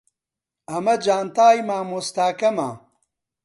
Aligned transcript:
ئەمە 0.69 0.95
جانتای 1.05 1.57
مامۆستاکەمە. 1.67 2.69